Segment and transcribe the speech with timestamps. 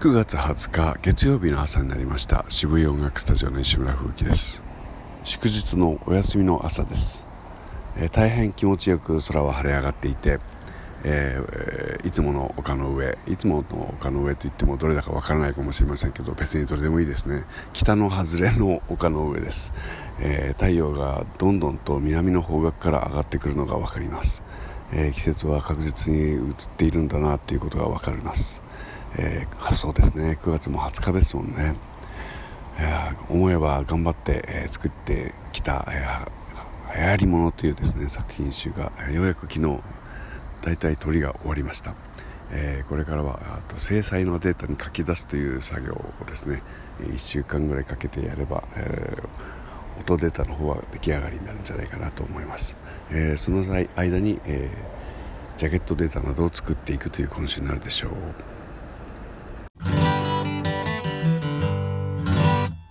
[0.00, 2.44] 9月20日月曜日の朝になりました。
[2.48, 4.62] 渋谷音楽スタジオの石村風紀です。
[5.24, 7.26] 祝日のお休みの朝です、
[7.96, 10.38] えー、大変気持ちよく空は晴れ上がっていて、
[11.02, 17.42] えー、いつもの丘の上いつもの丘の上といってもどれだかわからないかもしれませんけど別にどれでもいいですね。
[17.72, 19.72] 北の外れの丘の上です、
[20.20, 24.44] えー、太陽がどんどんと南の方角から上がってくるのが分かります、
[24.92, 28.62] え季節は確実に移っているんだなということが分かります。
[29.16, 30.38] えー、そうですね。
[30.40, 31.74] 9月も20日ですもんね、
[32.78, 39.80] えー、思えば頑張って、えー、作ってきた、えー、流行り物というですね作品集がようやく昨日
[40.62, 41.94] 大体取りが終わりました、
[42.52, 46.62] えー、これからはあと精細なデータに書き出すという作業をですね
[47.00, 52.76] 1週間ぐらいかけてやれば、えー、音データの方は出来上がりになるんじゃないかなと思います、
[53.10, 53.64] えー、その
[53.96, 54.70] 間に、え、
[55.56, 58.12] ジャケットデータなどを作っていくという今週になるでしょう。